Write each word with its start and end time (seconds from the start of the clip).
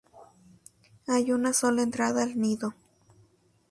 Hay 1.05 1.31
una 1.31 1.53
sola 1.53 1.83
entrada 1.83 2.23
al 2.23 2.35
nido. 2.41 2.73